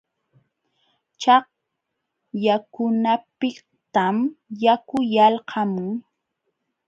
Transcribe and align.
Chaqyakunapiqtam 1.21 4.17
yaku 4.63 4.97
yalqamun. 5.15 5.89